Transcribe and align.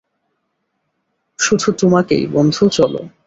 শুধু 1.39 1.71
তোমাকই, 1.71 2.27
বন্ধু, 2.27 2.69
চলো। 2.69 3.01